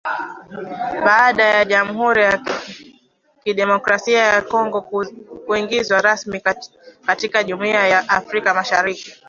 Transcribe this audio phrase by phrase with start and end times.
[1.05, 2.41] Baada ya Jamuhuri ya
[3.43, 4.81] Kidemokrasia ya Kongo
[5.45, 6.41] kuingizwa rasmi
[7.05, 9.13] katika Jumuiya ya Afrika Mashariki